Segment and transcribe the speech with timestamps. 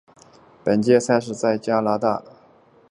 [0.65, 2.37] 本届赛事在加拿大温哥华举行。